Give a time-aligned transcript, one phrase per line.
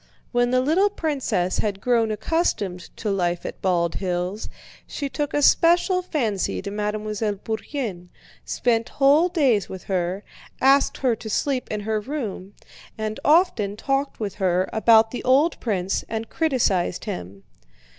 [0.31, 4.49] When the little princess had grown accustomed to life at Bald Hills,
[4.87, 8.09] she took a special fancy to Mademoiselle Bourienne,
[8.43, 10.23] spent whole days with her,
[10.59, 12.55] asked her to sleep in her room,
[12.97, 17.43] and often talked with her about the old prince and criticized him.